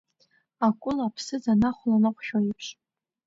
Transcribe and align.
Акәыла 0.67 1.03
аԥсыӡ 1.07 1.45
анахәланаҟәшәо 1.53 2.39
еиԥш. 2.43 2.67